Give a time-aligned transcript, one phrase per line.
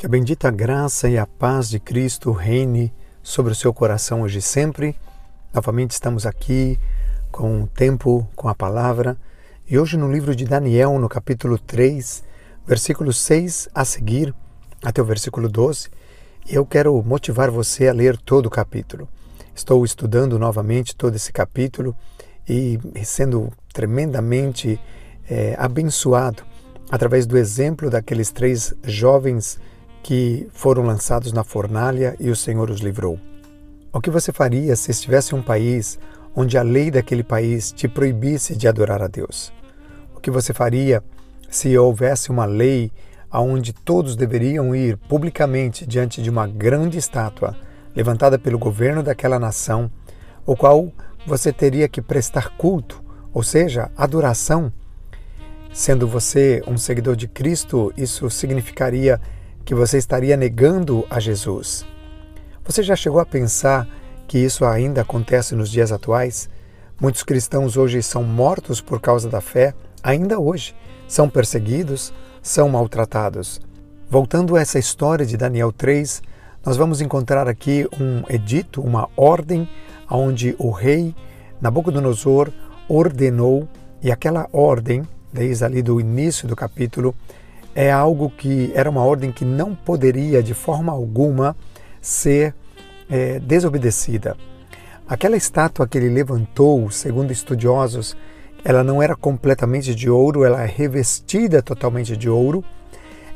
[0.00, 2.90] Que a bendita graça e a paz de Cristo reine
[3.22, 4.96] sobre o seu coração hoje e sempre.
[5.52, 6.80] Novamente estamos aqui
[7.30, 9.14] com o tempo, com a palavra.
[9.68, 12.24] E hoje no livro de Daniel, no capítulo 3,
[12.66, 14.34] versículo 6 a seguir,
[14.82, 15.90] até o versículo 12,
[16.48, 19.06] eu quero motivar você a ler todo o capítulo.
[19.54, 21.94] Estou estudando novamente todo esse capítulo
[22.48, 24.80] e sendo tremendamente
[25.28, 26.42] é, abençoado
[26.90, 29.60] através do exemplo daqueles três jovens
[30.02, 33.18] que foram lançados na fornalha e o Senhor os livrou.
[33.92, 35.98] O que você faria se estivesse em um país
[36.34, 39.52] onde a lei daquele país te proibisse de adorar a Deus?
[40.14, 41.02] O que você faria
[41.50, 42.92] se houvesse uma lei
[43.32, 47.56] onde todos deveriam ir publicamente diante de uma grande estátua
[47.94, 49.90] levantada pelo governo daquela nação,
[50.46, 50.92] o qual
[51.26, 54.72] você teria que prestar culto, ou seja, adoração?
[55.72, 59.20] Sendo você um seguidor de Cristo, isso significaria
[59.64, 61.86] que você estaria negando a Jesus.
[62.64, 63.86] Você já chegou a pensar
[64.28, 66.48] que isso ainda acontece nos dias atuais?
[67.00, 70.74] Muitos cristãos hoje são mortos por causa da fé, ainda hoje.
[71.08, 73.60] São perseguidos, são maltratados.
[74.08, 76.22] Voltando a essa história de Daniel 3,
[76.64, 79.68] nós vamos encontrar aqui um edito, uma ordem,
[80.10, 81.14] onde o rei
[81.60, 82.50] Nabucodonosor
[82.88, 83.68] ordenou,
[84.02, 85.02] e aquela ordem,
[85.32, 87.14] desde ali do início do capítulo,
[87.74, 91.56] é algo que era uma ordem que não poderia de forma alguma
[92.00, 92.54] ser
[93.08, 94.36] é, desobedecida.
[95.08, 98.16] Aquela estátua que ele levantou, segundo estudiosos,
[98.64, 102.64] ela não era completamente de ouro, ela é revestida totalmente de ouro.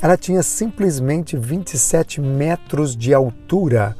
[0.01, 3.95] Ela tinha simplesmente 27 metros de altura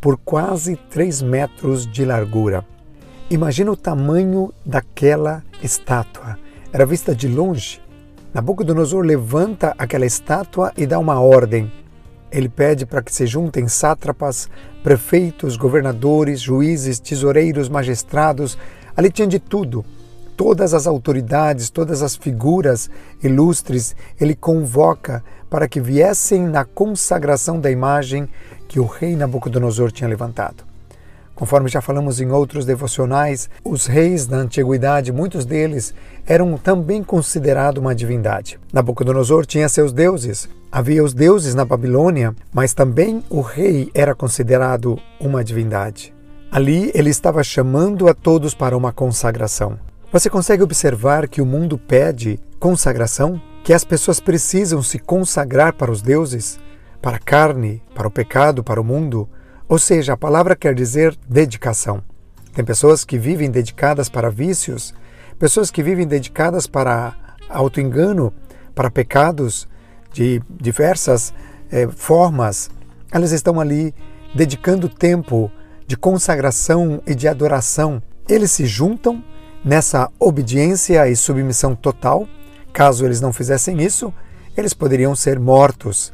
[0.00, 2.64] por quase 3 metros de largura.
[3.30, 6.38] Imagina o tamanho daquela estátua.
[6.72, 7.80] Era vista de longe
[8.36, 11.72] Nabucodonosor levanta aquela estátua e dá uma ordem.
[12.30, 14.50] Ele pede para que se juntem sátrapas,
[14.82, 18.58] prefeitos, governadores, juízes, tesoureiros, magistrados.
[18.94, 19.86] Ali tinha de tudo.
[20.36, 22.90] Todas as autoridades, todas as figuras
[23.22, 28.28] ilustres, ele convoca para que viessem na consagração da imagem
[28.68, 30.62] que o rei Nabucodonosor tinha levantado.
[31.36, 35.94] Conforme já falamos em outros devocionais, os reis da antiguidade, muitos deles
[36.26, 38.58] eram também considerados uma divindade.
[38.72, 40.48] Nabucodonosor tinha seus deuses.
[40.72, 46.14] Havia os deuses na Babilônia, mas também o rei era considerado uma divindade.
[46.50, 49.78] Ali ele estava chamando a todos para uma consagração.
[50.10, 53.38] Você consegue observar que o mundo pede consagração?
[53.62, 56.58] Que as pessoas precisam se consagrar para os deuses,
[57.02, 59.28] para a carne, para o pecado, para o mundo?
[59.68, 62.02] Ou seja, a palavra quer dizer dedicação.
[62.54, 64.94] Tem pessoas que vivem dedicadas para vícios,
[65.38, 67.14] pessoas que vivem dedicadas para
[67.48, 68.32] autoengano,
[68.74, 69.68] para pecados
[70.12, 71.34] de diversas
[71.70, 72.70] eh, formas.
[73.10, 73.92] Elas estão ali
[74.34, 75.50] dedicando tempo
[75.86, 78.00] de consagração e de adoração.
[78.28, 79.22] Eles se juntam
[79.64, 82.28] nessa obediência e submissão total.
[82.72, 84.14] Caso eles não fizessem isso,
[84.56, 86.12] eles poderiam ser mortos.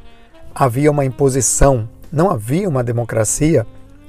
[0.54, 3.67] Havia uma imposição não havia uma democracia,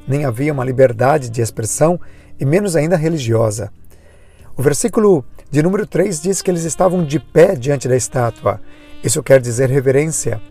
[0.07, 1.99] nem havia uma liberdade de expressão
[2.39, 3.71] e menos ainda religiosa.
[4.55, 8.59] O versículo de número 3 diz que eles estavam de pé diante da estátua.
[9.03, 10.41] Isso quer dizer reverência.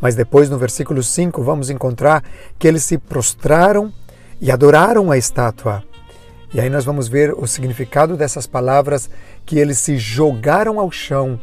[0.00, 2.24] Mas depois, no versículo 5, vamos encontrar
[2.58, 3.92] que eles se prostraram
[4.40, 5.84] e adoraram a estátua.
[6.52, 9.08] E aí nós vamos ver o significado dessas palavras
[9.46, 11.40] que eles se jogaram ao chão,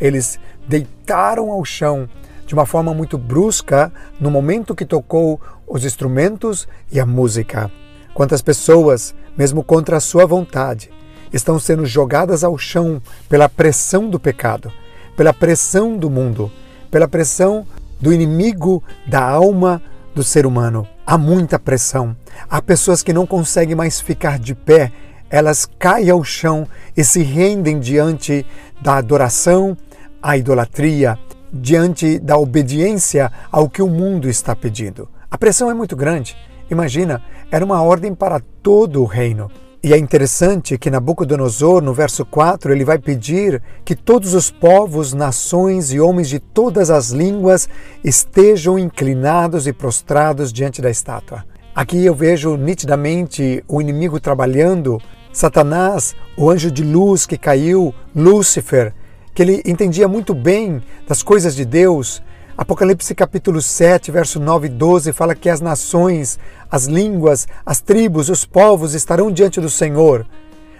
[0.00, 2.08] eles deitaram ao chão
[2.52, 3.90] de uma forma muito brusca
[4.20, 7.72] no momento que tocou os instrumentos e a música.
[8.12, 10.90] Quantas pessoas, mesmo contra a sua vontade,
[11.32, 14.70] estão sendo jogadas ao chão pela pressão do pecado,
[15.16, 16.52] pela pressão do mundo,
[16.90, 17.66] pela pressão
[17.98, 19.80] do inimigo da alma
[20.14, 20.86] do ser humano.
[21.06, 22.14] Há muita pressão.
[22.50, 24.92] Há pessoas que não conseguem mais ficar de pé,
[25.30, 28.44] elas caem ao chão e se rendem diante
[28.82, 29.74] da adoração,
[30.22, 31.18] à idolatria,
[31.52, 35.08] diante da obediência ao que o mundo está pedindo.
[35.30, 36.36] A pressão é muito grande.
[36.70, 39.50] Imagina, era uma ordem para todo o reino.
[39.84, 45.12] E é interessante que Nabucodonosor, no verso 4, ele vai pedir que todos os povos,
[45.12, 47.68] nações e homens de todas as línguas
[48.04, 51.44] estejam inclinados e prostrados diante da estátua.
[51.74, 55.00] Aqui eu vejo nitidamente o inimigo trabalhando,
[55.32, 58.94] Satanás, o anjo de luz que caiu, Lúcifer,
[59.34, 62.22] que ele entendia muito bem das coisas de Deus.
[62.56, 66.38] Apocalipse capítulo 7, verso 9 e 12 fala que as nações,
[66.70, 70.26] as línguas, as tribos, os povos estarão diante do Senhor.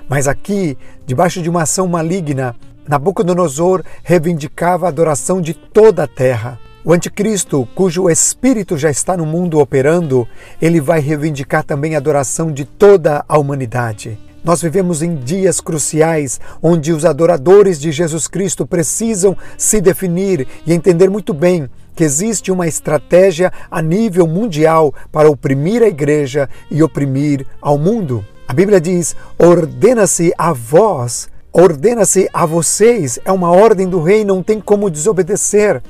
[0.08, 0.76] Mas aqui,
[1.06, 2.54] debaixo de uma ação maligna,
[2.86, 6.58] Nabucodonosor reivindicava a adoração de toda a terra.
[6.84, 10.26] O anticristo, cujo espírito já está no mundo operando,
[10.60, 14.18] ele vai reivindicar também a adoração de toda a humanidade.
[14.44, 20.72] Nós vivemos em dias cruciais onde os adoradores de Jesus Cristo precisam se definir e
[20.72, 26.82] entender muito bem que existe uma estratégia a nível mundial para oprimir a igreja e
[26.82, 28.24] oprimir ao mundo.
[28.48, 34.42] A Bíblia diz: ordena-se a vós, ordena-se a vocês, é uma ordem do rei, não
[34.42, 35.82] tem como desobedecer.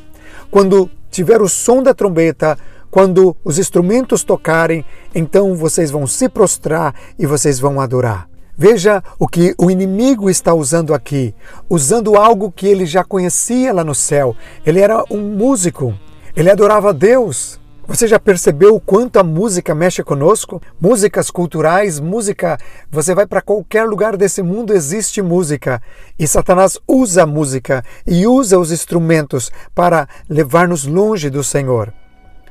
[0.51, 2.59] Quando tiver o som da trombeta,
[2.91, 4.85] quando os instrumentos tocarem,
[5.15, 8.32] então vocês vão se prostrar e vocês vão adorar.
[8.57, 11.35] Veja o que o inimigo está usando aqui,
[11.71, 14.37] usando algo que ele já conhecia lá no céu.
[14.65, 15.95] Ele era um músico,
[16.37, 17.59] ele adorava Deus.
[17.89, 20.63] Você já percebeu o quanto a música mexe conosco?
[20.81, 22.57] Músicas culturais, música.
[22.91, 25.83] Você vai para qualquer lugar desse mundo, existe música.
[26.19, 31.93] E Satanás usa a música e usa os instrumentos para levar-nos longe do Senhor.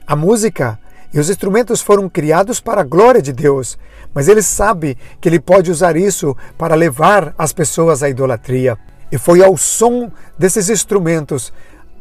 [0.05, 0.77] A música
[1.13, 3.77] e os instrumentos foram criados para a glória de Deus,
[4.13, 8.77] mas ele sabe que ele pode usar isso para levar as pessoas à idolatria.
[9.11, 11.51] E foi ao som desses instrumentos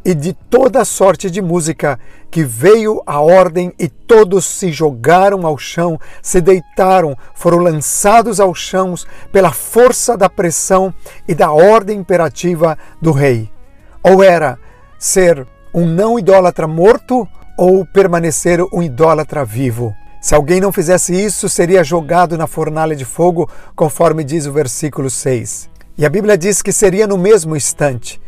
[0.05, 1.99] e de toda sorte de música
[2.31, 8.55] que veio a ordem e todos se jogaram ao chão, se deitaram, foram lançados ao
[8.55, 8.95] chão
[9.33, 10.95] pela força da pressão
[11.29, 13.51] e da ordem imperativa do rei.
[14.03, 14.59] Ou era
[14.99, 17.29] ser um não idólatra morto
[17.61, 19.95] ou permanecer um idólatra vivo.
[20.19, 25.11] Se alguém não fizesse isso, seria jogado na fornalha de fogo, conforme diz o versículo
[25.11, 25.69] 6.
[25.99, 28.19] E a Bíblia diz que seria no mesmo instante.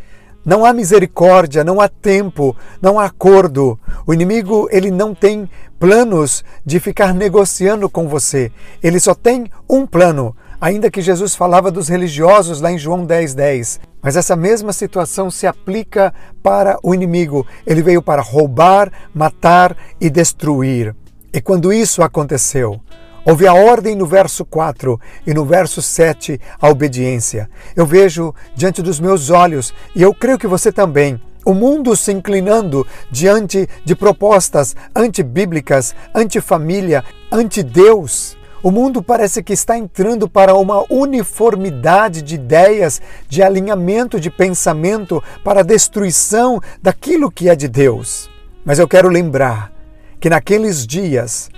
[0.45, 3.79] Não há misericórdia, não há tempo, não há acordo.
[4.05, 5.49] O inimigo, ele não tem
[5.79, 8.51] planos de ficar negociando com você.
[8.83, 13.33] Ele só tem um plano, ainda que Jesus falava dos religiosos lá em João 10:10.
[13.33, 13.92] 10.
[14.03, 16.13] Mas essa mesma situação se aplica
[16.43, 17.47] para o inimigo.
[17.65, 20.93] Ele veio para roubar, matar e destruir.
[21.33, 22.81] E quando isso aconteceu,
[23.25, 27.49] houve a ordem no verso 4 e no verso 7 a obediência.
[27.75, 32.11] Eu vejo diante dos meus olhos, e eu creio que você também, o mundo se
[32.11, 38.37] inclinando diante de propostas antibíblicas, antifamília, anti-Deus.
[38.63, 45.21] O mundo parece que está entrando para uma uniformidade de ideias, de alinhamento de pensamento
[45.43, 48.29] para a destruição daquilo que é de Deus.
[48.63, 49.69] Mas eu quero lembrar
[50.17, 51.49] que naqueles dias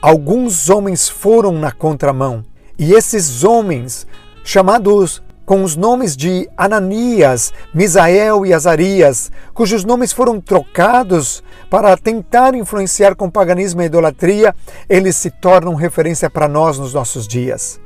[0.00, 2.44] alguns homens foram na contramão
[2.78, 4.06] e esses homens,
[4.44, 12.54] chamados com os nomes de Ananias, Misael e Azarias, cujos nomes foram trocados para tentar
[12.54, 14.54] influenciar com paganismo e idolatria,
[14.88, 17.80] eles se tornam referência para nós nos nossos dias.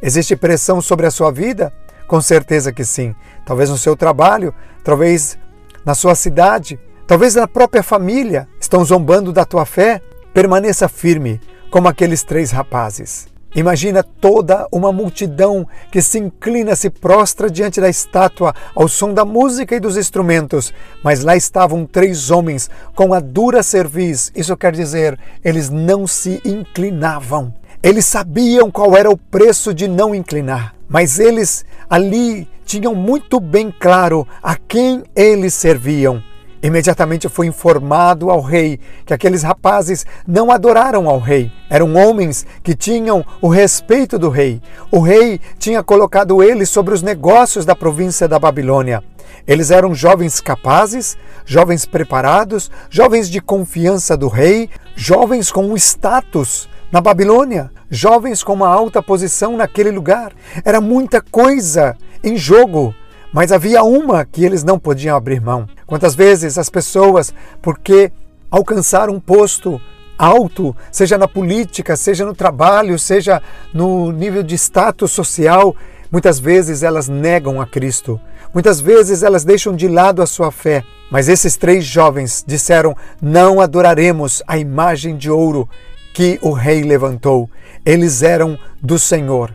[0.00, 1.72] Existe pressão sobre a sua vida?
[2.06, 3.14] Com certeza que sim.
[3.44, 4.54] Talvez no seu trabalho,
[4.84, 5.38] talvez
[5.84, 8.48] na sua cidade, talvez na própria família.
[8.60, 10.00] Estão zombando da tua fé?
[10.32, 11.40] Permaneça firme,
[11.70, 13.35] como aqueles três rapazes.
[13.56, 19.24] Imagina toda uma multidão que se inclina, se prostra diante da estátua ao som da
[19.24, 24.30] música e dos instrumentos, mas lá estavam três homens com a dura cerviz.
[24.36, 27.54] Isso quer dizer, eles não se inclinavam.
[27.82, 33.72] Eles sabiam qual era o preço de não inclinar, mas eles ali tinham muito bem
[33.80, 36.22] claro a quem eles serviam.
[36.62, 41.52] Imediatamente foi informado ao rei que aqueles rapazes não adoraram ao rei.
[41.68, 44.60] Eram homens que tinham o respeito do rei.
[44.90, 49.02] O rei tinha colocado eles sobre os negócios da província da Babilônia.
[49.46, 56.68] Eles eram jovens capazes, jovens preparados, jovens de confiança do rei, jovens com um status
[56.90, 60.32] na Babilônia, jovens com uma alta posição naquele lugar.
[60.64, 62.94] Era muita coisa em jogo
[63.36, 65.68] mas havia uma que eles não podiam abrir mão.
[65.86, 68.10] Quantas vezes as pessoas, porque
[68.50, 69.78] alcançaram um posto
[70.16, 73.42] alto, seja na política, seja no trabalho, seja
[73.74, 75.76] no nível de status social,
[76.10, 78.18] muitas vezes elas negam a Cristo.
[78.54, 80.82] Muitas vezes elas deixam de lado a sua fé.
[81.10, 85.68] Mas esses três jovens disseram: Não adoraremos a imagem de ouro
[86.14, 87.50] que o rei levantou.
[87.84, 89.52] Eles eram do Senhor.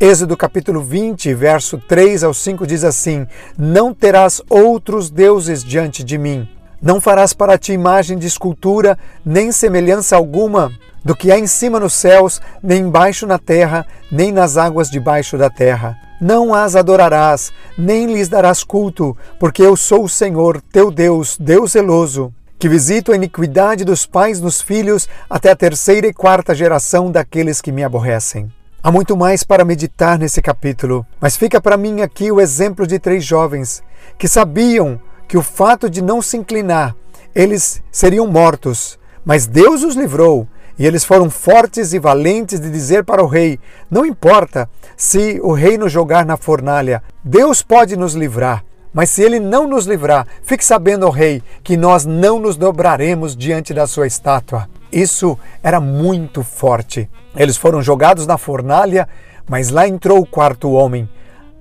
[0.00, 6.18] Êxodo capítulo 20, verso 3 ao 5 diz assim: Não terás outros deuses diante de
[6.18, 6.48] mim.
[6.82, 10.72] Não farás para ti imagem de escultura, nem semelhança alguma
[11.04, 15.38] do que há em cima nos céus, nem embaixo na terra, nem nas águas debaixo
[15.38, 15.96] da terra.
[16.20, 21.70] Não as adorarás, nem lhes darás culto, porque eu sou o Senhor, teu Deus, Deus
[21.70, 27.12] zeloso, que visito a iniquidade dos pais nos filhos até a terceira e quarta geração
[27.12, 28.50] daqueles que me aborrecem.
[28.86, 32.98] Há muito mais para meditar nesse capítulo, mas fica para mim aqui o exemplo de
[32.98, 33.82] três jovens
[34.18, 36.94] que sabiam que o fato de não se inclinar
[37.34, 40.46] eles seriam mortos, mas Deus os livrou.
[40.78, 43.58] E eles foram fortes e valentes de dizer para o rei:
[43.90, 48.62] Não importa se o rei nos jogar na fornalha, Deus pode nos livrar.
[48.92, 53.34] Mas se ele não nos livrar, fique sabendo, ó rei, que nós não nos dobraremos
[53.34, 54.68] diante da sua estátua.
[54.94, 57.10] Isso era muito forte.
[57.36, 59.08] Eles foram jogados na fornalha,
[59.48, 61.08] mas lá entrou o quarto homem.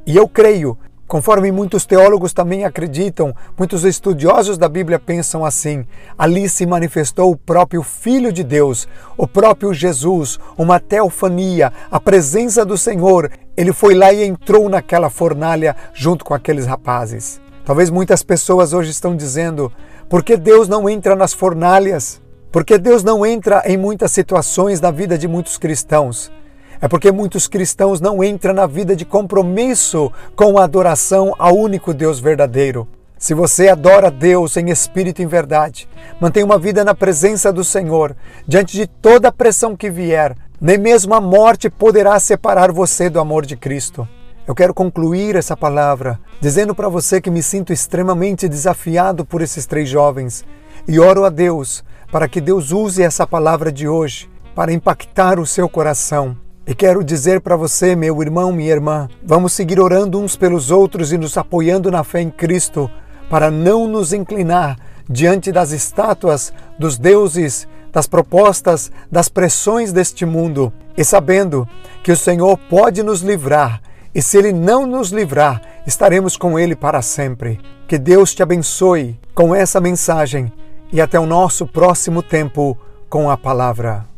[0.06, 0.78] E eu creio
[1.14, 5.86] Conforme muitos teólogos também acreditam, muitos estudiosos da Bíblia pensam assim:
[6.18, 12.66] ali se manifestou o próprio Filho de Deus, o próprio Jesus, uma teofania, a presença
[12.66, 13.30] do Senhor.
[13.56, 17.40] Ele foi lá e entrou naquela fornalha junto com aqueles rapazes.
[17.64, 19.72] Talvez muitas pessoas hoje estão dizendo:
[20.10, 22.23] por que Deus não entra nas fornalhas?
[22.54, 26.32] Por que Deus não entra em muitas situações da vida de muitos cristãos?
[26.80, 31.96] É porque muitos cristãos não entram na vida de compromisso com a adoração ao único
[31.96, 32.88] Deus verdadeiro.
[33.18, 35.90] Se você adora Deus em espírito e em verdade,
[36.22, 38.16] mantém uma vida na presença do Senhor,
[38.48, 43.20] diante de toda a pressão que vier, nem mesmo a morte poderá separar você do
[43.20, 44.08] amor de Cristo.
[44.46, 49.66] Eu quero concluir essa palavra dizendo para você que me sinto extremamente desafiado por esses
[49.66, 50.46] três jovens
[50.88, 55.46] e oro a Deus para que Deus use essa palavra de hoje para impactar o
[55.48, 56.38] seu coração.
[56.66, 61.12] E quero dizer para você, meu irmão, minha irmã, vamos seguir orando uns pelos outros
[61.12, 62.90] e nos apoiando na fé em Cristo,
[63.30, 64.78] para não nos inclinar
[65.10, 71.68] diante das estátuas, dos deuses, das propostas, das pressões deste mundo, e sabendo
[72.04, 73.82] que o Senhor pode nos livrar,
[74.14, 77.60] e se Ele não nos livrar, estaremos com Ele para sempre.
[77.88, 80.54] Que Deus te abençoe com essa mensagem
[80.94, 82.78] e até o nosso próximo tempo
[83.10, 84.13] com a palavra.